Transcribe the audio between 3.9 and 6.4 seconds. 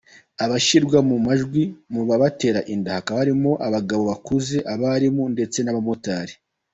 bakuze, abarimu ndetse n’abamotari.